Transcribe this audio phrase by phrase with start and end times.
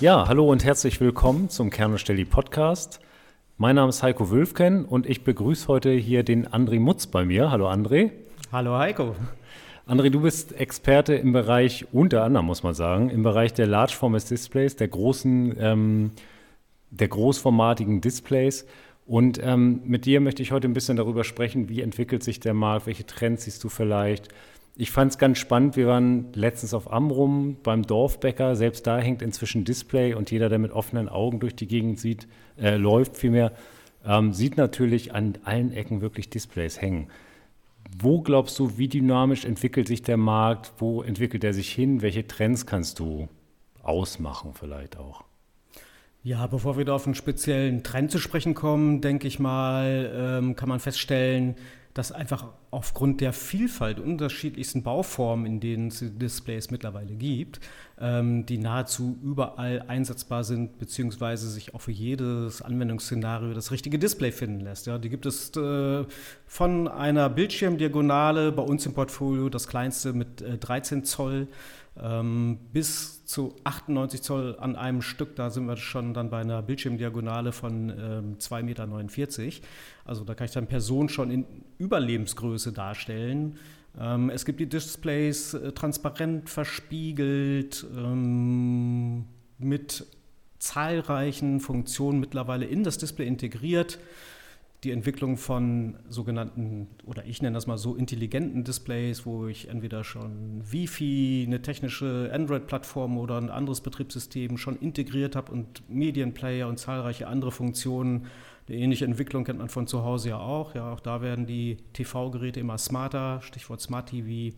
[0.00, 3.00] Ja, hallo und herzlich willkommen zum Kernstelli Podcast.
[3.58, 7.50] Mein Name ist Heiko Wülfken und ich begrüße heute hier den André Mutz bei mir.
[7.50, 8.12] Hallo André.
[8.50, 9.14] Hallo Heiko.
[9.86, 13.92] André, du bist Experte im Bereich, unter anderem muss man sagen, im Bereich der Large
[13.92, 16.12] Format Displays, der großen, ähm,
[16.88, 18.66] der großformatigen Displays.
[19.06, 22.54] Und ähm, mit dir möchte ich heute ein bisschen darüber sprechen, wie entwickelt sich der
[22.54, 24.28] Markt, welche Trends siehst du vielleicht.
[24.80, 29.20] Ich fand es ganz spannend, wir waren letztens auf Amrum beim Dorfbäcker, selbst da hängt
[29.20, 32.26] inzwischen Display und jeder, der mit offenen Augen durch die Gegend sieht,
[32.58, 33.52] äh, läuft vielmehr,
[34.06, 37.08] ähm, sieht natürlich an allen Ecken wirklich Displays hängen.
[37.98, 40.72] Wo glaubst du, wie dynamisch entwickelt sich der Markt?
[40.78, 42.00] Wo entwickelt er sich hin?
[42.00, 43.28] Welche Trends kannst du
[43.82, 45.24] ausmachen vielleicht auch?
[46.22, 50.56] Ja, bevor wir da auf einen speziellen Trend zu sprechen kommen, denke ich mal, ähm,
[50.56, 51.56] kann man feststellen,
[51.94, 57.60] dass einfach aufgrund der Vielfalt unterschiedlichsten Bauformen, in denen es Displays mittlerweile gibt,
[58.00, 64.30] ähm, die nahezu überall einsetzbar sind, beziehungsweise sich auch für jedes Anwendungsszenario das richtige Display
[64.30, 64.86] finden lässt.
[64.86, 66.04] Ja, die gibt es äh,
[66.46, 71.48] von einer Bildschirmdiagonale bei uns im Portfolio, das kleinste mit äh, 13 Zoll,
[72.72, 75.36] bis zu 98 Zoll an einem Stück.
[75.36, 78.62] Da sind wir schon dann bei einer Bildschirmdiagonale von ähm, 2,49
[79.44, 79.66] Meter.
[80.04, 81.44] Also da kann ich dann Personen schon in
[81.78, 83.58] Überlebensgröße darstellen.
[83.98, 89.26] Ähm, es gibt die Displays äh, transparent verspiegelt ähm,
[89.58, 90.06] mit
[90.58, 93.98] zahlreichen Funktionen mittlerweile in das Display integriert
[94.84, 100.04] die Entwicklung von sogenannten, oder ich nenne das mal so intelligenten Displays, wo ich entweder
[100.04, 106.78] schon Wi-Fi, eine technische Android-Plattform oder ein anderes Betriebssystem schon integriert habe und Medienplayer und
[106.78, 108.26] zahlreiche andere Funktionen.
[108.68, 110.74] Eine ähnliche Entwicklung kennt man von zu Hause ja auch.
[110.74, 114.56] Ja, auch da werden die TV-Geräte immer smarter, Stichwort Smart TV.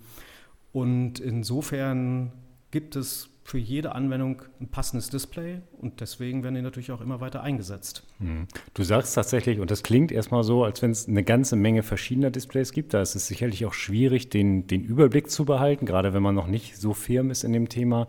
[0.73, 2.31] Und insofern
[2.71, 7.21] gibt es für jede Anwendung ein passendes Display und deswegen werden die natürlich auch immer
[7.21, 8.05] weiter eingesetzt.
[8.19, 8.47] Hm.
[8.75, 12.31] Du sagst tatsächlich, und das klingt erstmal so, als wenn es eine ganze Menge verschiedener
[12.31, 12.95] Displays gibt.
[12.95, 16.47] Da ist es sicherlich auch schwierig, den, den Überblick zu behalten, gerade wenn man noch
[16.47, 18.07] nicht so firm ist in dem Thema.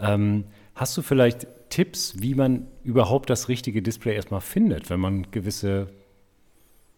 [0.00, 5.30] Ähm, hast du vielleicht Tipps, wie man überhaupt das richtige Display erstmal findet, wenn man
[5.30, 5.88] gewisse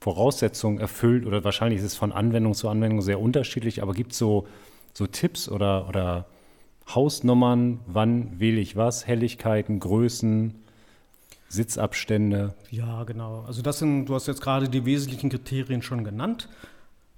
[0.00, 1.26] Voraussetzungen erfüllt?
[1.26, 4.46] Oder wahrscheinlich ist es von Anwendung zu Anwendung sehr unterschiedlich, aber gibt es so,
[4.94, 6.26] so Tipps oder, oder
[6.88, 10.54] Hausnummern, wann wähle ich was, Helligkeiten, Größen,
[11.48, 12.54] Sitzabstände.
[12.70, 13.40] Ja, genau.
[13.46, 16.48] Also das sind, du hast jetzt gerade die wesentlichen Kriterien schon genannt.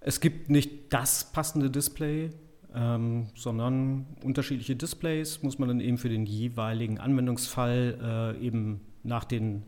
[0.00, 2.30] Es gibt nicht das passende Display,
[2.74, 9.24] ähm, sondern unterschiedliche Displays muss man dann eben für den jeweiligen Anwendungsfall äh, eben nach
[9.24, 9.64] den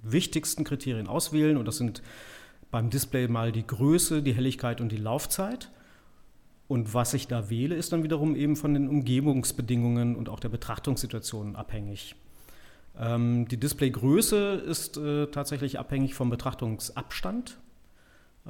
[0.00, 1.56] wichtigsten Kriterien auswählen.
[1.56, 2.02] Und das sind
[2.70, 5.70] beim Display mal die Größe, die Helligkeit und die Laufzeit.
[6.66, 10.48] Und was ich da wähle, ist dann wiederum eben von den Umgebungsbedingungen und auch der
[10.48, 12.16] Betrachtungssituation abhängig.
[12.98, 17.58] Ähm, die Displaygröße ist äh, tatsächlich abhängig vom Betrachtungsabstand.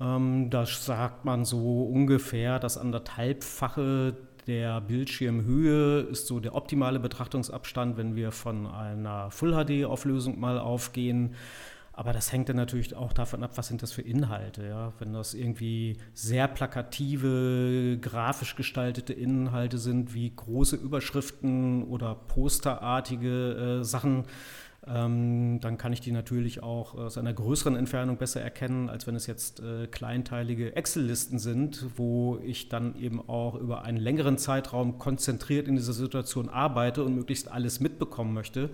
[0.01, 7.97] Ähm, da sagt man so ungefähr, das anderthalbfache der Bildschirmhöhe ist so der optimale Betrachtungsabstand,
[7.97, 11.35] wenn wir von einer Full-HD-Auflösung mal aufgehen.
[11.97, 14.67] Aber das hängt dann natürlich auch davon ab, was sind das für Inhalte.
[14.67, 14.93] Ja?
[14.99, 23.85] Wenn das irgendwie sehr plakative, grafisch gestaltete Inhalte sind, wie große Überschriften oder posterartige äh,
[23.85, 24.25] Sachen,
[24.87, 29.15] ähm, dann kann ich die natürlich auch aus einer größeren Entfernung besser erkennen, als wenn
[29.15, 34.99] es jetzt äh, kleinteilige Excel-Listen sind, wo ich dann eben auch über einen längeren Zeitraum
[34.99, 38.71] konzentriert in dieser Situation arbeite und möglichst alles mitbekommen möchte.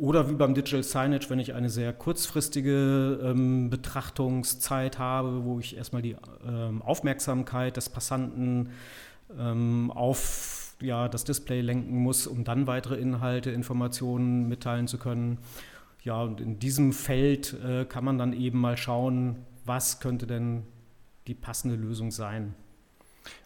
[0.00, 5.76] Oder wie beim Digital Signage, wenn ich eine sehr kurzfristige ähm, Betrachtungszeit habe, wo ich
[5.76, 8.70] erstmal die ähm, Aufmerksamkeit des Passanten
[9.38, 15.36] ähm, auf ja, das Display lenken muss, um dann weitere Inhalte, Informationen mitteilen zu können.
[16.02, 19.36] Ja, und in diesem Feld äh, kann man dann eben mal schauen,
[19.66, 20.62] was könnte denn
[21.26, 22.54] die passende Lösung sein.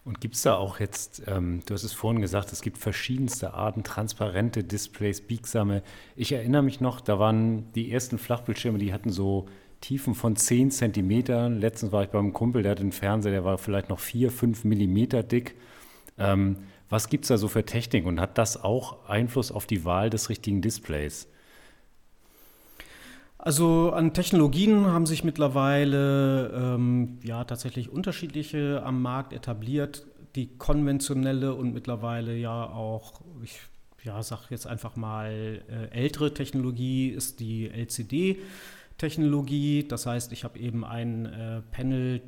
[0.04, 3.54] Und gibt es da auch jetzt, ähm, du hast es vorhin gesagt, es gibt verschiedenste
[3.54, 5.82] Arten, transparente Displays, biegsame.
[6.14, 9.46] Ich erinnere mich noch, da waren die ersten Flachbildschirme, die hatten so
[9.80, 11.60] Tiefen von 10 Zentimetern.
[11.60, 14.64] Letztens war ich beim Kumpel, der hatte einen Fernseher, der war vielleicht noch 4, 5
[14.64, 15.56] Millimeter dick.
[16.18, 19.84] Ähm, was gibt es da so für Technik und hat das auch Einfluss auf die
[19.84, 21.28] Wahl des richtigen Displays?
[23.44, 30.06] Also an Technologien haben sich mittlerweile ähm, ja tatsächlich unterschiedliche am Markt etabliert.
[30.34, 33.60] Die konventionelle und mittlerweile ja auch, ich
[34.02, 39.88] ja, sag jetzt einfach mal, äh, ältere Technologie ist die LCD-Technologie.
[39.88, 42.22] Das heißt, ich habe eben ein äh, Panel,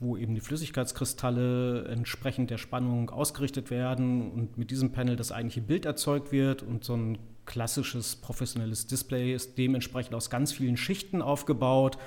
[0.00, 5.60] wo eben die Flüssigkeitskristalle entsprechend der Spannung ausgerichtet werden und mit diesem Panel das eigentliche
[5.60, 7.18] Bild erzeugt wird und so ein
[7.48, 11.98] klassisches professionelles Display ist dementsprechend aus ganz vielen Schichten aufgebaut.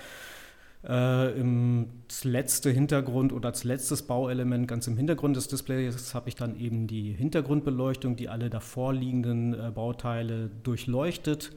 [0.87, 1.89] Äh, Im
[2.23, 6.87] letzte Hintergrund oder als letztes Bauelement ganz im Hintergrund des Displays habe ich dann eben
[6.87, 11.51] die Hintergrundbeleuchtung, die alle davor liegenden äh, Bauteile durchleuchtet.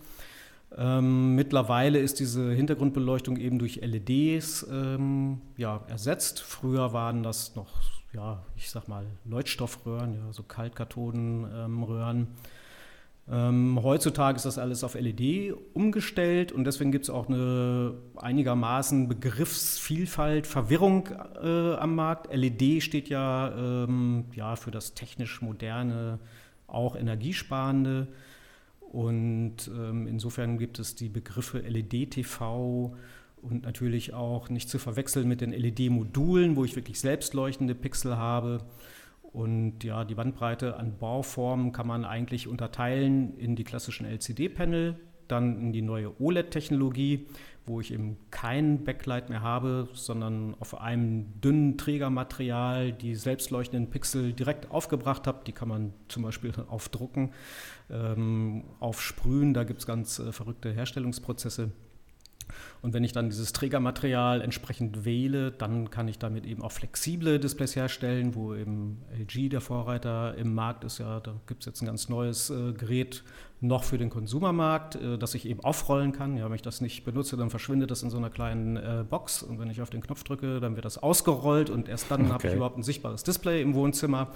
[0.77, 6.41] Ähm, mittlerweile ist diese Hintergrundbeleuchtung eben durch LEDs ähm, ja, ersetzt.
[6.41, 7.69] Früher waren das noch,
[8.13, 12.19] ja, ich sag mal, Leuchtstoffröhren, ja, so Kaltkathodenröhren.
[12.19, 12.29] Ähm,
[13.31, 19.09] ähm, heutzutage ist das alles auf LED umgestellt und deswegen gibt es auch eine einigermaßen
[19.09, 21.09] Begriffsvielfalt, Verwirrung
[21.43, 22.35] äh, am Markt.
[22.35, 26.19] LED steht ja, ähm, ja für das technisch moderne,
[26.67, 28.09] auch energiesparende.
[28.93, 32.95] Und ähm, insofern gibt es die Begriffe LED-TV
[33.41, 38.59] und natürlich auch nicht zu verwechseln mit den LED-Modulen, wo ich wirklich selbstleuchtende Pixel habe.
[39.35, 44.95] Und ja, die Bandbreite an Bauformen kann man eigentlich unterteilen in die klassischen LCD-Panel,
[45.27, 47.27] dann in die neue OLED-Technologie,
[47.67, 54.35] wo ich eben kein Backlight mehr habe, sondern auf einem dünnen Trägermaterial die selbstleuchtenden Pixel
[54.35, 55.41] direkt aufgebracht habe.
[55.45, 57.33] Die kann man zum Beispiel aufdrucken,
[57.91, 59.53] ähm, aufsprühen.
[59.53, 61.73] Da gibt es ganz äh, verrückte Herstellungsprozesse.
[62.83, 67.39] Und wenn ich dann dieses Trägermaterial entsprechend wähle, dann kann ich damit eben auch flexible
[67.39, 70.99] Displays herstellen, wo eben LG der Vorreiter im Markt ist.
[70.99, 73.23] Ja, da gibt es jetzt ein ganz neues äh, Gerät
[73.61, 76.37] noch für den Konsumermarkt, äh, das ich eben aufrollen kann.
[76.37, 79.43] Ja, wenn ich das nicht benutze, dann verschwindet das in so einer kleinen äh, Box.
[79.43, 82.33] Und wenn ich auf den Knopf drücke, dann wird das ausgerollt und erst dann okay.
[82.33, 84.29] habe ich überhaupt ein sichtbares Display im Wohnzimmer.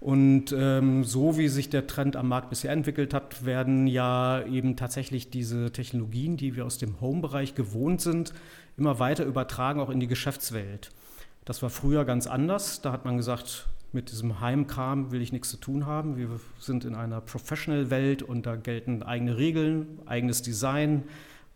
[0.00, 4.76] Und ähm, so wie sich der Trend am Markt bisher entwickelt hat, werden ja eben
[4.76, 8.32] tatsächlich diese Technologien, die wir aus dem Home-Bereich gewohnt sind,
[8.76, 10.92] immer weiter übertragen, auch in die Geschäftswelt.
[11.44, 12.80] Das war früher ganz anders.
[12.80, 16.16] Da hat man gesagt, mit diesem Heimkram will ich nichts zu tun haben.
[16.16, 16.28] Wir
[16.60, 21.04] sind in einer Professional-Welt und da gelten eigene Regeln, eigenes Design,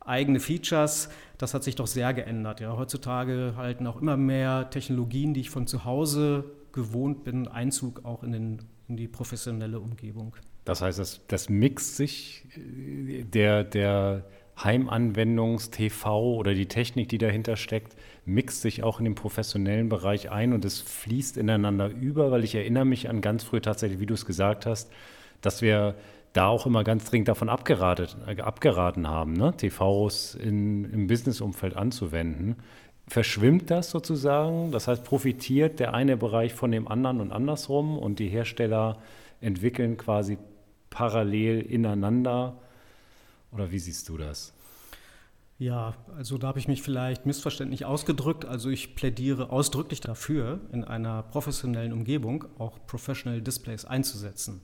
[0.00, 1.10] eigene Features.
[1.38, 2.60] Das hat sich doch sehr geändert.
[2.60, 2.76] Ja.
[2.76, 8.22] Heutzutage halten auch immer mehr Technologien, die ich von zu Hause gewohnt bin, Einzug auch
[8.22, 10.36] in, den, in die professionelle Umgebung.
[10.64, 14.24] Das heißt, das, das mixt sich der, der
[14.62, 20.52] Heimanwendungs-TV oder die Technik, die dahinter steckt, mixt sich auch in den professionellen Bereich ein
[20.52, 24.14] und es fließt ineinander über, weil ich erinnere mich an ganz früh tatsächlich, wie du
[24.14, 24.90] es gesagt hast,
[25.40, 25.96] dass wir
[26.32, 29.54] da auch immer ganz dringend davon abgeraten, äh, abgeraten haben, ne?
[29.56, 32.56] TVs in, im Businessumfeld anzuwenden
[33.12, 34.72] verschwimmt das sozusagen.
[34.72, 38.98] Das heißt, profitiert der eine Bereich von dem anderen und andersrum und die Hersteller
[39.42, 40.38] entwickeln quasi
[40.88, 42.56] parallel ineinander.
[43.52, 44.54] Oder wie siehst du das?
[45.58, 48.46] Ja, also da habe ich mich vielleicht missverständlich ausgedrückt.
[48.46, 54.62] Also ich plädiere ausdrücklich dafür, in einer professionellen Umgebung auch Professional Displays einzusetzen.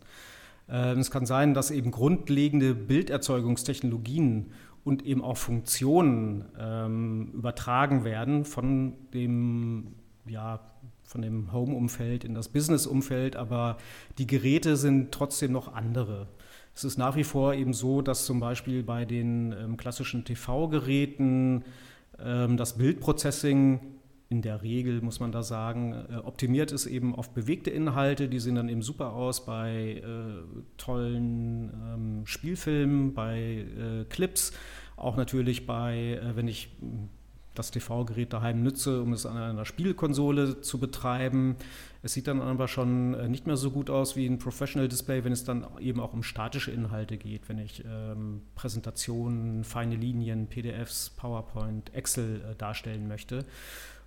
[0.71, 4.53] Ähm, es kann sein, dass eben grundlegende Bilderzeugungstechnologien
[4.88, 9.94] und eben auch Funktionen ähm, übertragen werden von dem,
[10.26, 10.61] ja,
[11.05, 13.76] von dem Home-Umfeld in das Business-Umfeld, aber
[14.17, 16.26] die Geräte sind trotzdem noch andere.
[16.75, 21.64] Es ist nach wie vor eben so, dass zum Beispiel bei den ähm, klassischen TV-Geräten
[22.19, 23.81] ähm, das Bildprocessing
[24.31, 28.29] in der Regel, muss man da sagen, äh, optimiert ist eben auf bewegte Inhalte.
[28.29, 34.53] Die sehen dann eben super aus bei äh, tollen ähm, Spielfilmen, bei äh, Clips,
[34.97, 37.08] auch natürlich bei, äh, wenn ich hm,
[37.55, 41.56] das TV-Gerät daheim nütze, um es an einer Spielkonsole zu betreiben.
[42.03, 45.25] Es sieht dann aber schon äh, nicht mehr so gut aus wie ein Professional Display,
[45.25, 50.47] wenn es dann eben auch um statische Inhalte geht, wenn ich ähm, Präsentationen, feine Linien,
[50.47, 53.44] PDFs, PowerPoint, Excel äh, darstellen möchte.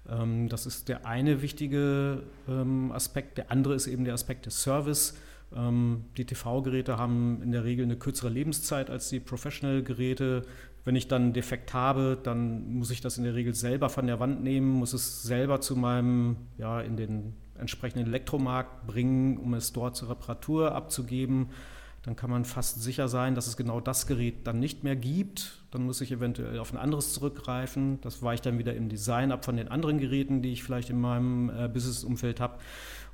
[0.10, 3.38] Ähm, das ist der eine wichtige ähm, Aspekt.
[3.38, 5.18] Der andere ist eben der Aspekt des Service.
[5.56, 10.44] Ähm, die TV-Geräte haben in der Regel eine kürzere Lebenszeit als die Professional-Geräte.
[10.84, 14.08] Wenn ich dann einen Defekt habe, dann muss ich das in der Regel selber von
[14.08, 19.54] der Wand nehmen, muss es selber zu meinem, ja, in den entsprechenden Elektromarkt bringen, um
[19.54, 21.50] es dort zur Reparatur abzugeben
[22.04, 25.62] dann kann man fast sicher sein, dass es genau das Gerät dann nicht mehr gibt.
[25.70, 28.00] Dann muss ich eventuell auf ein anderes zurückgreifen.
[28.02, 31.00] Das weicht dann wieder im Design ab von den anderen Geräten, die ich vielleicht in
[31.00, 32.58] meinem äh, Business-Umfeld habe.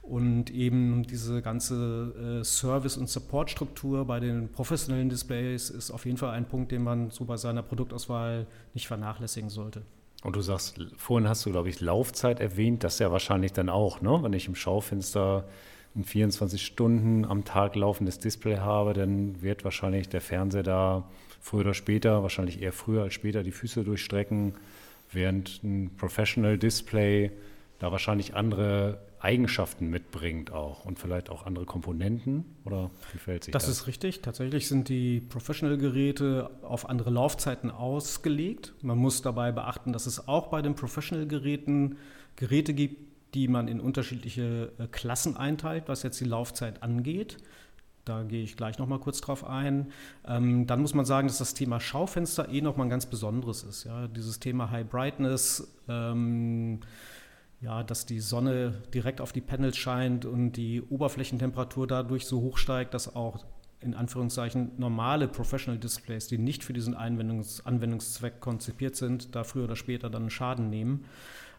[0.02, 6.18] Und eben diese ganze äh, Service- und Support-Struktur bei den professionellen Displays ist auf jeden
[6.18, 9.82] Fall ein Punkt, den man so bei seiner Produktauswahl nicht vernachlässigen sollte.
[10.24, 14.02] Und du sagst, vorhin hast du, glaube ich, Laufzeit erwähnt, das ja wahrscheinlich dann auch,
[14.02, 14.18] ne?
[14.22, 15.44] wenn ich im Schaufenster
[15.98, 21.10] ein 24 Stunden am Tag laufendes Display habe, dann wird wahrscheinlich der Fernseher da
[21.42, 24.54] früher oder später, wahrscheinlich eher früher als später, die Füße durchstrecken,
[25.12, 27.32] während ein Professional Display
[27.80, 33.52] da wahrscheinlich andere Eigenschaften mitbringt auch und vielleicht auch andere Komponenten oder wie fällt sich
[33.52, 33.64] das?
[33.64, 34.22] Das ist richtig.
[34.22, 38.74] Tatsächlich sind die Professional-Geräte auf andere Laufzeiten ausgelegt.
[38.82, 41.98] Man muss dabei beachten, dass es auch bei den Professional-Geräten
[42.36, 43.02] Geräte gibt,
[43.38, 47.38] die man in unterschiedliche äh, Klassen einteilt, was jetzt die Laufzeit angeht.
[48.04, 49.92] Da gehe ich gleich noch mal kurz drauf ein.
[50.26, 53.62] Ähm, dann muss man sagen, dass das Thema Schaufenster eh noch mal ein ganz besonderes
[53.62, 53.84] ist.
[53.84, 54.08] Ja?
[54.08, 56.80] Dieses Thema High Brightness, ähm,
[57.62, 62.58] ja, dass die Sonne direkt auf die Panels scheint und die Oberflächentemperatur dadurch so hoch
[62.58, 63.46] steigt, dass auch
[63.82, 69.66] in Anführungszeichen normale Professional Displays, die nicht für diesen Anwendungs Anwendungszweck konzipiert sind, da früher
[69.66, 71.06] oder später dann Schaden nehmen.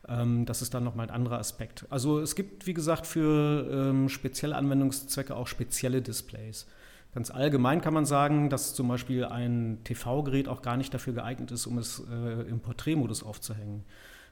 [0.07, 1.87] Ähm, das ist dann nochmal ein anderer Aspekt.
[1.91, 6.67] Also es gibt, wie gesagt, für ähm, spezielle Anwendungszwecke auch spezielle Displays.
[7.15, 11.51] Ganz allgemein kann man sagen, dass zum Beispiel ein TV-Gerät auch gar nicht dafür geeignet
[11.51, 13.85] ist, um es äh, im Porträtmodus aufzuhängen.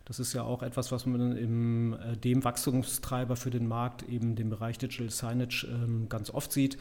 [0.04, 4.37] Das ist ja auch etwas, was man im äh, dem Wachstumstreiber für den Markt, eben
[4.37, 6.78] dem Bereich Digital Signage, ähm, ganz oft sieht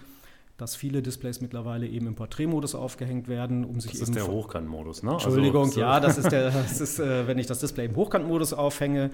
[0.57, 4.13] dass viele Displays mittlerweile eben im Porträtmodus aufgehängt werden, um sich das eben.
[4.13, 5.11] Das ist der Hochkantmodus, ne?
[5.11, 8.53] Entschuldigung, also, ja, das ist der, das ist, äh, wenn ich das Display im Hochkantmodus
[8.53, 9.11] aufhänge.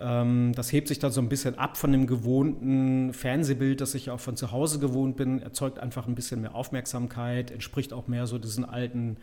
[0.00, 4.10] Ähm, das hebt sich dann so ein bisschen ab von dem gewohnten Fernsehbild, das ich
[4.10, 8.26] auch von zu Hause gewohnt bin, erzeugt einfach ein bisschen mehr Aufmerksamkeit, entspricht auch mehr
[8.26, 9.18] so diesen alten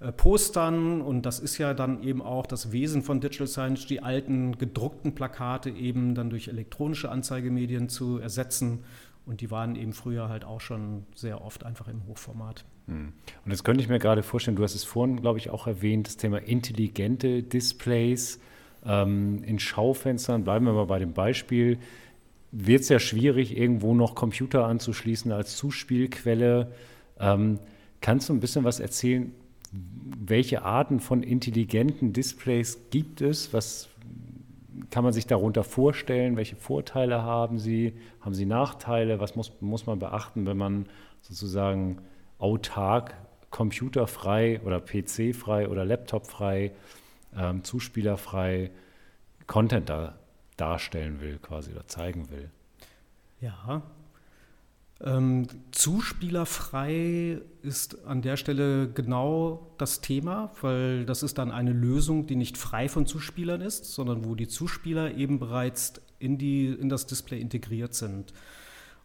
[0.00, 4.00] äh, Postern und das ist ja dann eben auch das Wesen von Digital Signage, die
[4.00, 8.84] alten gedruckten Plakate eben dann durch elektronische Anzeigemedien zu ersetzen
[9.26, 12.64] und die waren eben früher halt auch schon sehr oft einfach im Hochformat.
[12.86, 13.12] Hm.
[13.44, 16.06] Und jetzt könnte ich mir gerade vorstellen, du hast es vorhin, glaube ich, auch erwähnt,
[16.06, 18.40] das Thema intelligente Displays
[18.84, 20.44] ähm, in Schaufenstern.
[20.44, 21.78] Bleiben wir mal bei dem Beispiel.
[22.52, 26.72] Wird es ja schwierig, irgendwo noch Computer anzuschließen als Zuspielquelle.
[27.18, 27.58] Ähm,
[28.00, 29.32] kannst du ein bisschen was erzählen?
[29.72, 33.52] Welche Arten von intelligenten Displays gibt es?
[33.52, 33.88] Was,
[34.90, 36.36] kann man sich darunter vorstellen?
[36.36, 37.94] Welche Vorteile haben sie?
[38.20, 39.20] Haben sie Nachteile?
[39.20, 40.86] Was muss, muss man beachten, wenn man
[41.20, 41.98] sozusagen
[42.38, 43.14] autark,
[43.50, 46.72] computerfrei oder PC-frei oder Laptop-frei,
[47.36, 48.70] ähm, zuspielerfrei
[49.46, 50.14] Content da,
[50.56, 52.50] darstellen will, quasi oder zeigen will?
[53.40, 53.82] Ja,
[55.04, 62.26] ähm, zuspielerfrei ist an der Stelle genau das Thema, weil das ist dann eine Lösung,
[62.26, 66.88] die nicht frei von Zuspielern ist, sondern wo die Zuspieler eben bereits in, die, in
[66.88, 68.32] das Display integriert sind.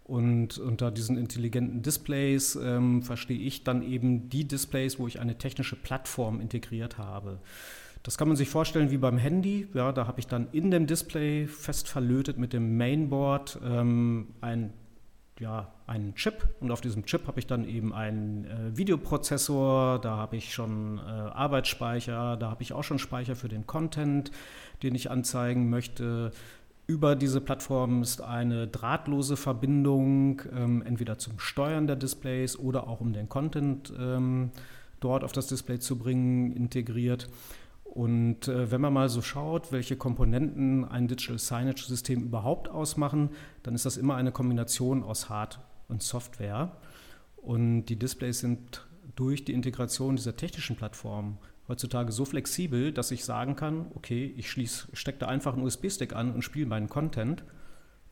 [0.06, 5.38] Und unter diesen intelligenten Displays ähm, verstehe ich dann eben die Displays, wo ich eine
[5.38, 7.40] technische Plattform integriert habe.
[8.04, 9.68] Das kann man sich vorstellen wie beim Handy.
[9.74, 14.74] Ja, da habe ich dann in dem Display fest verlötet mit dem Mainboard ähm, ein
[15.40, 20.18] ja, einen Chip und auf diesem Chip habe ich dann eben einen äh, Videoprozessor, da
[20.18, 24.32] habe ich schon äh, Arbeitsspeicher, da habe ich auch schon Speicher für den Content,
[24.84, 26.32] den ich anzeigen möchte.
[26.88, 33.00] Über diese Plattform ist eine drahtlose Verbindung, ähm, entweder zum Steuern der Displays oder auch
[33.00, 34.52] um den Content ähm,
[35.00, 37.30] dort auf das Display zu bringen, integriert.
[37.94, 43.32] Und äh, wenn man mal so schaut, welche Komponenten ein Digital Signage-System überhaupt ausmachen,
[43.64, 46.78] dann ist das immer eine Kombination aus Hard- und Software.
[47.38, 53.26] Und die Displays sind durch die Integration dieser technischen Plattform heutzutage so flexibel, dass ich
[53.26, 54.50] sagen kann, okay, ich
[54.94, 57.44] stecke da einfach einen USB-Stick an und spiele meinen Content.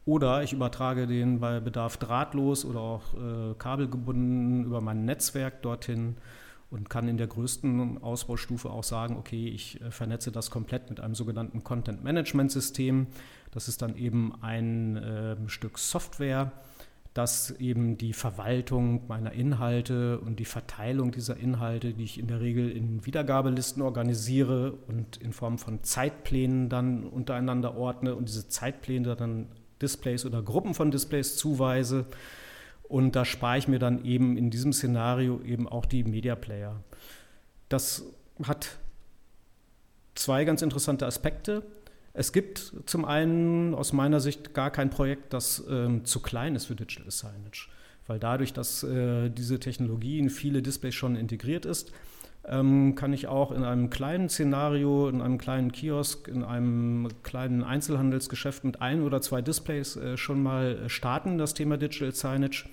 [0.05, 6.15] Oder ich übertrage den bei Bedarf drahtlos oder auch äh, kabelgebunden über mein Netzwerk dorthin
[6.69, 10.99] und kann in der größten Ausbaustufe auch sagen, okay, ich äh, vernetze das komplett mit
[10.99, 13.07] einem sogenannten Content Management System.
[13.51, 16.51] Das ist dann eben ein äh, Stück Software,
[17.13, 22.41] das eben die Verwaltung meiner Inhalte und die Verteilung dieser Inhalte, die ich in der
[22.41, 29.15] Regel in Wiedergabelisten organisiere und in Form von Zeitplänen dann untereinander ordne und diese Zeitpläne
[29.15, 29.47] dann
[29.81, 32.05] Displays oder Gruppen von Displays zuweise
[32.87, 36.83] und da spare ich mir dann eben in diesem Szenario eben auch die Media Player.
[37.69, 38.03] Das
[38.43, 38.77] hat
[40.15, 41.63] zwei ganz interessante Aspekte.
[42.13, 46.65] Es gibt zum einen aus meiner Sicht gar kein Projekt, das ähm, zu klein ist
[46.65, 47.69] für Digital Signage,
[48.07, 51.91] weil dadurch, dass äh, diese Technologie in viele Displays schon integriert ist,
[52.47, 57.63] ähm, kann ich auch in einem kleinen Szenario, in einem kleinen Kiosk, in einem kleinen
[57.63, 62.65] Einzelhandelsgeschäft mit ein oder zwei Displays äh, schon mal starten, das Thema Digital Signage,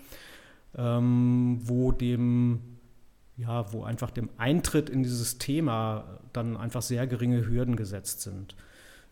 [0.76, 2.60] ähm, wo dem
[3.36, 8.54] ja, wo einfach dem Eintritt in dieses Thema dann einfach sehr geringe Hürden gesetzt sind.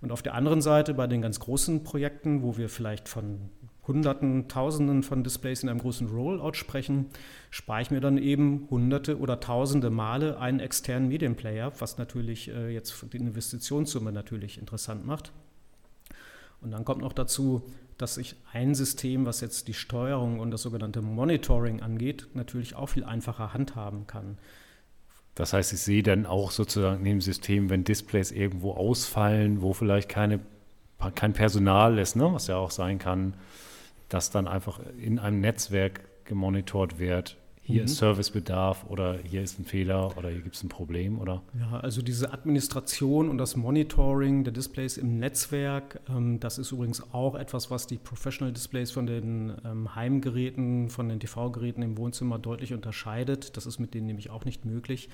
[0.00, 3.50] Und auf der anderen Seite bei den ganz großen Projekten, wo wir vielleicht von
[3.86, 7.06] Hunderten, Tausenden von Displays in einem großen Rollout sprechen,
[7.50, 12.72] spare ich mir dann eben Hunderte oder Tausende Male einen externen Medienplayer, was natürlich äh,
[12.72, 15.32] jetzt die Investitionssumme natürlich interessant macht.
[16.60, 17.62] Und dann kommt noch dazu,
[17.98, 22.88] dass sich ein System, was jetzt die Steuerung und das sogenannte Monitoring angeht, natürlich auch
[22.88, 24.38] viel einfacher handhaben kann.
[25.34, 29.72] Das heißt, ich sehe dann auch sozusagen in dem System, wenn Displays irgendwo ausfallen, wo
[29.72, 30.40] vielleicht keine,
[31.14, 33.34] kein Personal ist, ne, was ja auch sein kann,
[34.12, 37.84] dass dann einfach in einem Netzwerk gemonitort wird, hier mhm.
[37.84, 41.42] ist Servicebedarf oder hier ist ein Fehler oder hier gibt es ein Problem, oder?
[41.58, 47.12] Ja, also diese Administration und das Monitoring der Displays im Netzwerk, ähm, das ist übrigens
[47.12, 52.40] auch etwas, was die Professional Displays von den ähm, Heimgeräten, von den TV-Geräten im Wohnzimmer
[52.40, 53.56] deutlich unterscheidet.
[53.56, 55.08] Das ist mit denen nämlich auch nicht möglich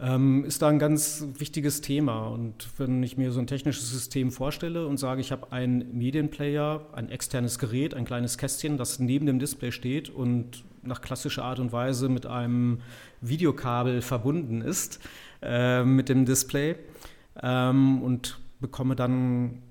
[0.00, 2.28] ähm, ist da ein ganz wichtiges Thema.
[2.28, 6.86] Und wenn ich mir so ein technisches System vorstelle und sage, ich habe einen Medienplayer,
[6.92, 11.58] ein externes Gerät, ein kleines Kästchen, das neben dem Display steht und nach klassischer Art
[11.58, 12.80] und Weise mit einem
[13.20, 15.00] Videokabel verbunden ist
[15.42, 16.76] äh, mit dem Display
[17.42, 19.62] ähm, und bekomme dann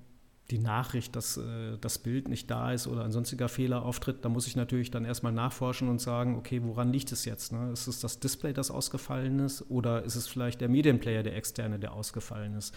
[0.52, 4.30] die Nachricht, dass äh, das Bild nicht da ist oder ein sonstiger Fehler auftritt, da
[4.30, 7.52] muss ich natürlich dann erstmal nachforschen und sagen, okay, woran liegt es jetzt?
[7.52, 7.72] Ne?
[7.72, 11.80] Ist es das Display, das ausgefallen ist oder ist es vielleicht der Medienplayer, der externe,
[11.80, 12.76] der ausgefallen ist?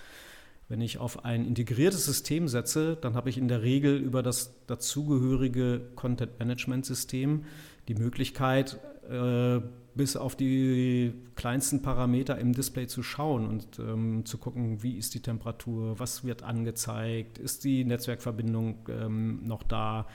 [0.68, 4.54] Wenn ich auf ein integriertes System setze, dann habe ich in der Regel über das
[4.66, 7.44] dazugehörige Content Management System
[7.88, 9.60] die Möglichkeit, äh,
[9.94, 15.14] bis auf die kleinsten Parameter im Display zu schauen und ähm, zu gucken, wie ist
[15.14, 20.06] die Temperatur, was wird angezeigt, ist die Netzwerkverbindung ähm, noch da,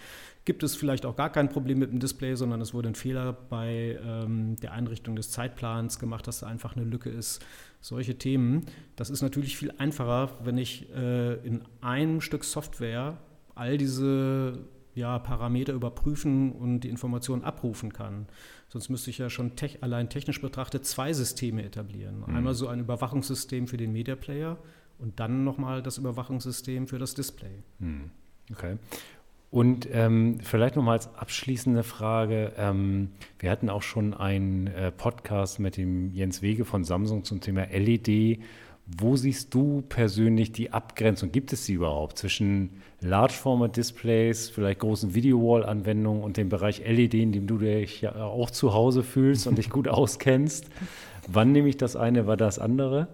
[0.45, 3.33] gibt es vielleicht auch gar kein Problem mit dem Display, sondern es wurde ein Fehler
[3.33, 7.45] bei ähm, der Einrichtung des Zeitplans gemacht, dass da einfach eine Lücke ist.
[7.81, 8.65] Solche Themen,
[8.95, 13.17] das ist natürlich viel einfacher, wenn ich äh, in einem Stück Software
[13.55, 14.59] all diese
[14.97, 18.27] ja, Parameter überprüfen und die Informationen abrufen kann.
[18.67, 22.23] Sonst müsste ich ja schon te allein technisch betrachtet zwei Systeme etablieren.
[22.27, 22.35] Mhm.
[22.35, 24.57] Einmal so ein Überwachungssystem für den Media Player
[24.99, 27.63] und dann nochmal das Überwachungssystem für das Display.
[27.79, 28.11] Mhm.
[28.51, 28.77] Okay.
[29.49, 32.51] Und ähm, vielleicht nochmal als abschließende Frage.
[32.57, 37.39] Ähm, wir hatten auch schon einen äh, Podcast mit dem Jens Wege von Samsung zum
[37.39, 38.39] Thema LED
[38.87, 41.31] wo siehst du persönlich die Abgrenzung?
[41.31, 47.15] Gibt es sie überhaupt zwischen Large Format Displays, vielleicht großen Video-Wall-Anwendungen und dem Bereich LED,
[47.15, 50.69] in dem du dich ja auch zu Hause fühlst und dich gut auskennst?
[51.27, 53.09] Wann nehme ich das eine, war das andere?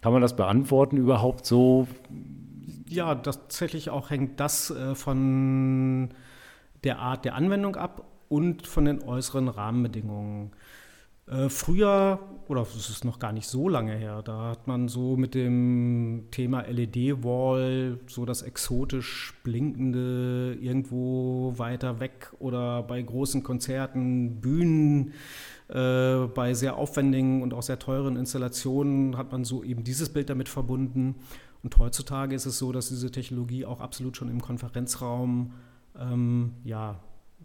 [0.00, 1.86] Kann man das beantworten überhaupt so?
[2.88, 6.08] Ja, tatsächlich auch hängt das äh, von
[6.82, 10.50] der Art der Anwendung ab und von den äußeren Rahmenbedingungen.
[11.26, 15.16] Äh, früher, oder es ist noch gar nicht so lange her, da hat man so
[15.16, 24.40] mit dem Thema LED-Wall so das exotisch blinkende irgendwo weiter weg oder bei großen Konzerten,
[24.40, 25.12] Bühnen,
[25.68, 30.28] äh, bei sehr aufwendigen und auch sehr teuren Installationen hat man so eben dieses Bild
[30.28, 31.14] damit verbunden.
[31.62, 35.52] Und heutzutage ist es so, dass diese Technologie auch absolut schon im Konferenzraum
[35.96, 36.98] ähm, ja,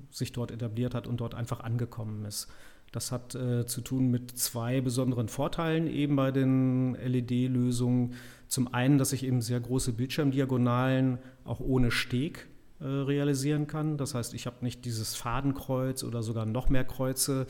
[0.10, 2.48] sich dort etabliert hat und dort einfach angekommen ist.
[2.92, 8.14] Das hat äh, zu tun mit zwei besonderen Vorteilen eben bei den LED-Lösungen.
[8.48, 12.48] Zum einen, dass ich eben sehr große Bildschirmdiagonalen auch ohne Steg
[12.80, 13.98] äh, realisieren kann.
[13.98, 17.48] Das heißt, ich habe nicht dieses Fadenkreuz oder sogar noch mehr Kreuze,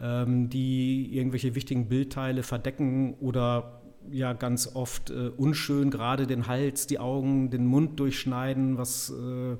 [0.00, 6.86] ähm, die irgendwelche wichtigen Bildteile verdecken oder ja ganz oft äh, unschön gerade den Hals,
[6.86, 9.56] die Augen, den Mund durchschneiden, was äh,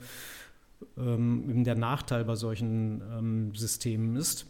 [0.96, 4.46] ähm, eben der Nachteil bei solchen ähm, Systemen ist.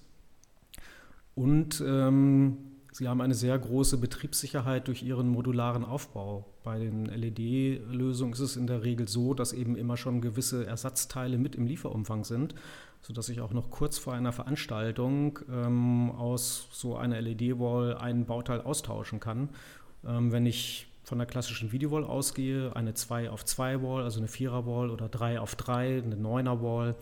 [1.40, 2.58] Und ähm,
[2.92, 6.44] sie haben eine sehr große Betriebssicherheit durch ihren modularen Aufbau.
[6.62, 11.38] Bei den LED-Lösungen ist es in der Regel so, dass eben immer schon gewisse Ersatzteile
[11.38, 12.54] mit im Lieferumfang sind,
[13.00, 18.60] sodass ich auch noch kurz vor einer Veranstaltung ähm, aus so einer LED-Wall einen Bauteil
[18.60, 19.48] austauschen kann.
[20.06, 24.28] Ähm, wenn ich von der klassischen Videowall ausgehe, eine 2 auf 2 Wall, also eine
[24.28, 26.96] 4er Wall oder 3 auf 3, eine 9er Wall,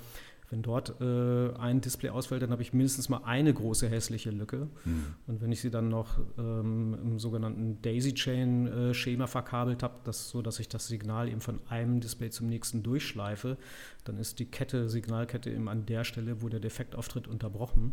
[0.51, 4.69] wenn dort äh, ein Display ausfällt, dann habe ich mindestens mal eine große hässliche Lücke.
[4.85, 5.05] Mhm.
[5.27, 10.41] Und wenn ich sie dann noch ähm, im sogenannten Daisy-Chain-Schema äh, verkabelt habe, das, so
[10.41, 13.59] dass ich das Signal eben von einem Display zum nächsten durchschleife,
[14.05, 17.93] dann ist die Kette, Signalkette eben an der Stelle, wo der Defekt auftritt, unterbrochen.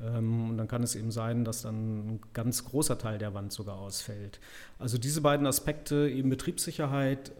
[0.00, 3.52] Ähm, und dann kann es eben sein, dass dann ein ganz großer Teil der Wand
[3.52, 4.40] sogar ausfällt.
[4.78, 7.32] Also diese beiden Aspekte, eben Betriebssicherheit,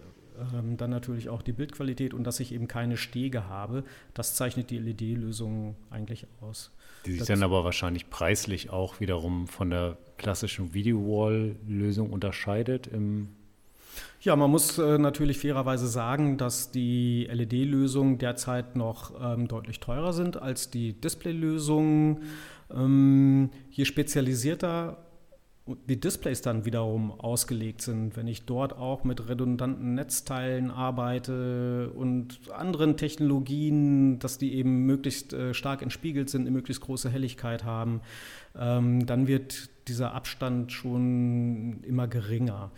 [0.55, 3.85] ähm, dann natürlich auch die Bildqualität und dass ich eben keine Stege habe.
[4.15, 6.71] Das zeichnet die LED-Lösung eigentlich aus.
[7.07, 13.29] Die sich das dann aber wahrscheinlich preislich auch wiederum von der klassischen Video-Wall-Lösung unterscheidet im
[14.21, 20.13] ja, man muss äh, natürlich fairerweise sagen, dass die LED-Lösungen derzeit noch ähm, deutlich teurer
[20.13, 22.23] sind als die Display-Lösungen.
[22.73, 24.99] Ähm, je spezialisierter
[25.89, 32.41] die Displays dann wiederum ausgelegt sind, wenn ich dort auch mit redundanten Netzteilen arbeite und
[32.53, 38.01] anderen Technologien, dass die eben möglichst äh, stark entspiegelt sind, eine möglichst große Helligkeit haben,
[38.59, 42.71] ähm, dann wird dieser Abstand schon immer geringer.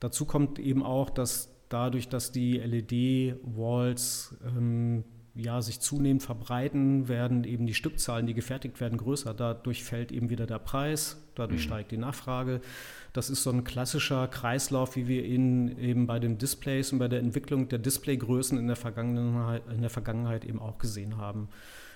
[0.00, 5.04] Dazu kommt eben auch, dass dadurch, dass die LED-Walls ähm,
[5.38, 9.32] ja, sich zunehmend verbreiten, werden eben die Stückzahlen, die gefertigt werden, größer.
[9.32, 11.66] Dadurch fällt eben wieder der Preis, dadurch mhm.
[11.66, 12.60] steigt die Nachfrage.
[13.12, 17.06] Das ist so ein klassischer Kreislauf, wie wir ihn eben bei den Displays und bei
[17.06, 21.48] der Entwicklung der Displaygrößen in der Vergangenheit, in der Vergangenheit eben auch gesehen haben.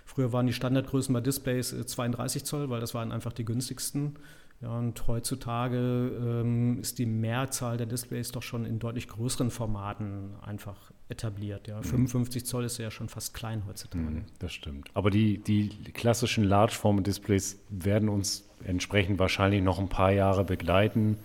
[0.04, 4.14] Früher waren die Standardgrößen bei Displays 32 äh, Zoll, weil das waren einfach die günstigsten.
[4.60, 10.36] Ja, und heutzutage ähm, ist die Mehrzahl der Displays doch schon in deutlich größeren Formaten
[10.40, 11.68] einfach etabliert.
[11.68, 11.80] Ja.
[11.80, 12.46] 55 mhm.
[12.46, 14.04] Zoll ist ja schon fast klein heutzutage.
[14.04, 14.88] Mhm, das stimmt.
[14.94, 21.18] Aber die, die klassischen Large-Format-Displays werden uns entsprechend wahrscheinlich noch ein paar Jahre begleiten,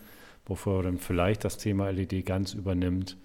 [0.46, 3.18] bevor dann vielleicht das Thema LED ganz übernimmt.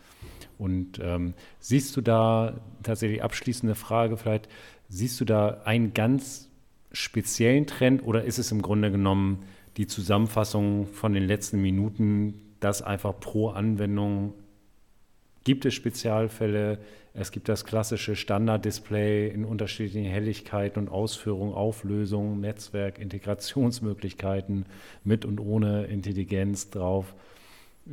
[0.59, 4.49] Und ähm, siehst du da tatsächlich abschließende Frage vielleicht,
[4.89, 6.49] siehst du da einen ganz
[6.93, 9.41] speziellen Trend oder ist es im Grunde genommen
[9.77, 14.35] die Zusammenfassung von den letzten Minuten, dass einfach pro Anwendung
[15.45, 16.79] gibt es Spezialfälle.
[17.15, 24.65] Es gibt das klassische Standarddisplay in unterschiedlichen Helligkeiten und Ausführungen, Auflösungen, Netzwerk, Integrationsmöglichkeiten
[25.05, 27.15] mit und ohne Intelligenz drauf.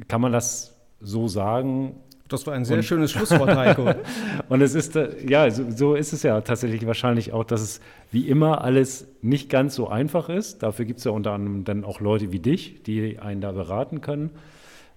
[0.07, 1.95] Kann man das so sagen?
[2.29, 3.91] Das war ein sehr und, schönes Schlusswort, Heiko.
[4.49, 7.81] und es ist, äh, ja, so, so, ist es ja tatsächlich wahrscheinlich auch, dass es
[8.11, 10.61] wie immer alles nicht ganz so einfach ist.
[10.61, 14.01] Dafür gibt es ja unter anderem dann auch Leute wie dich, die einen da beraten
[14.01, 14.29] können.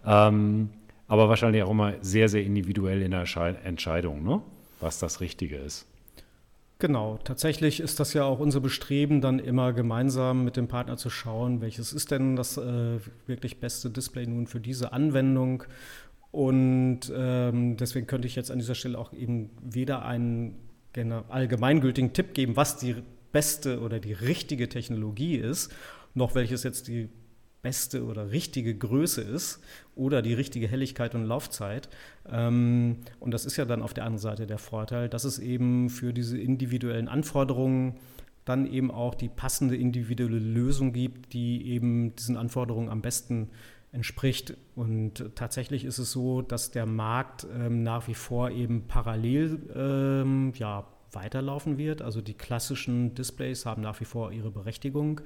[0.06, 0.68] Ähm,
[1.12, 3.26] aber wahrscheinlich auch immer sehr, sehr individuell in der
[3.64, 4.40] Entscheidung, ne?
[4.80, 5.84] was das Richtige ist.
[6.78, 11.10] Genau, tatsächlich ist das ja auch unser Bestreben, dann immer gemeinsam mit dem Partner zu
[11.10, 15.64] schauen, welches ist denn das äh, wirklich beste Display nun für diese Anwendung
[16.30, 20.56] und ähm, deswegen könnte ich jetzt an dieser Stelle auch eben weder einen
[21.28, 22.96] allgemeingültigen Tipp geben, was die
[23.32, 25.70] beste oder die richtige Technologie ist,
[26.14, 27.10] noch welches jetzt die
[27.62, 29.60] beste oder richtige Größe ist
[29.94, 31.88] oder die richtige Helligkeit und Laufzeit.
[32.30, 35.88] Ähm, und das ist ja dann auf der anderen Seite der Vorteil, dass es eben
[35.88, 37.94] für diese individuellen Anforderungen
[38.44, 43.50] dann eben auch die passende individuelle Lösung gibt, die eben diesen Anforderungen am besten
[43.92, 44.56] entspricht.
[44.74, 50.52] Und tatsächlich ist es so, dass der Markt ähm, nach wie vor eben parallel ähm,
[50.56, 52.02] ja, weiterlaufen wird.
[52.02, 55.20] Also die klassischen Displays haben nach wie vor ihre Berechtigung.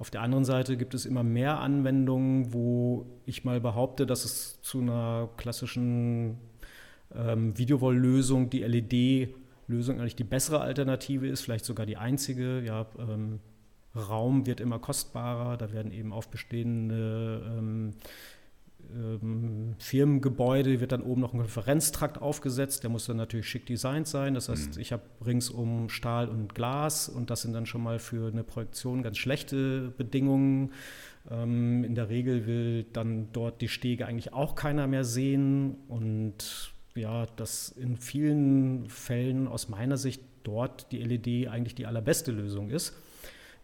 [0.00, 4.62] Auf der anderen Seite gibt es immer mehr Anwendungen, wo ich mal behaupte, dass es
[4.62, 6.38] zu einer klassischen
[7.14, 12.62] ähm, Videowall-Lösung, die LED-Lösung eigentlich die bessere Alternative ist, vielleicht sogar die einzige.
[12.62, 13.40] Ja, ähm,
[13.94, 17.90] Raum wird immer kostbarer, da werden eben auf bestehende ähm,
[18.94, 24.06] ähm, Firmengebäude wird dann oben noch ein Konferenztrakt aufgesetzt, der muss dann natürlich schick designt
[24.06, 24.34] sein.
[24.34, 24.80] Das heißt, mhm.
[24.80, 29.02] ich habe ringsum Stahl und Glas und das sind dann schon mal für eine Projektion
[29.02, 30.72] ganz schlechte Bedingungen.
[31.30, 36.72] Ähm, in der Regel will dann dort die Stege eigentlich auch keiner mehr sehen und
[36.94, 42.70] ja, dass in vielen Fällen aus meiner Sicht dort die LED eigentlich die allerbeste Lösung
[42.70, 42.94] ist.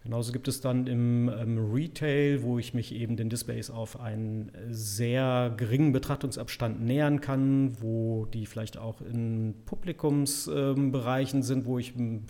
[0.06, 4.52] Genauso gibt es dann im ähm, Retail, wo ich mich eben den Displays auf einen
[4.70, 11.96] sehr geringen Betrachtungsabstand nähern kann, wo die vielleicht auch in Publikumsbereichen ähm, sind, wo ich
[11.96, 12.26] ähm,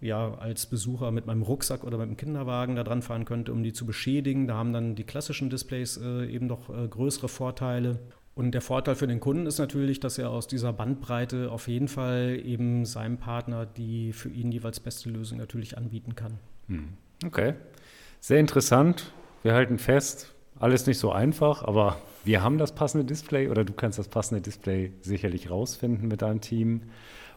[0.00, 3.64] ja, als Besucher mit meinem Rucksack oder mit dem Kinderwagen da dran fahren könnte, um
[3.64, 4.46] die zu beschädigen.
[4.46, 7.98] Da haben dann die klassischen Displays äh, eben noch äh, größere Vorteile.
[8.36, 11.88] Und der Vorteil für den Kunden ist natürlich, dass er aus dieser Bandbreite auf jeden
[11.88, 16.38] Fall eben seinem Partner die für ihn jeweils beste Lösung natürlich anbieten kann.
[16.70, 16.88] Hm.
[17.26, 17.54] Okay.
[18.20, 19.12] Sehr interessant.
[19.42, 23.72] Wir halten fest, alles nicht so einfach, aber wir haben das passende Display oder du
[23.72, 26.82] kannst das passende Display sicherlich rausfinden mit deinem Team.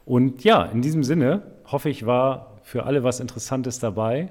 [0.06, 4.30] Und ja, in diesem Sinne hoffe ich, war für alle was Interessantes dabei.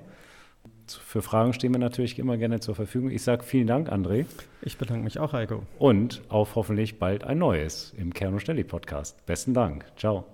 [0.87, 3.11] Für Fragen stehen wir natürlich immer gerne zur Verfügung.
[3.11, 4.27] Ich sage vielen Dank, André.
[4.61, 5.63] Ich bedanke mich auch, Heiko.
[5.79, 9.25] Und auf hoffentlich bald ein neues im Kern- und Stelli-Podcast.
[9.25, 9.87] Besten Dank.
[9.97, 10.32] Ciao.